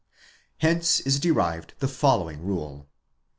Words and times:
Hence 0.57 0.99
is 1.01 1.19
derived 1.19 1.75
the 1.77 1.87
following 1.87 2.41
rule. 2.41 2.89